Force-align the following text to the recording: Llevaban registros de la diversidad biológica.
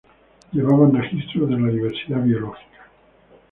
Llevaban 0.51 0.95
registros 0.95 1.47
de 1.47 1.59
la 1.59 1.67
diversidad 1.69 2.23
biológica. 2.23 2.89